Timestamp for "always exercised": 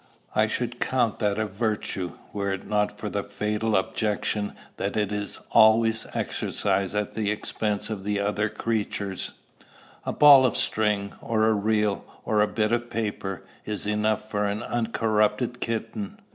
5.51-6.95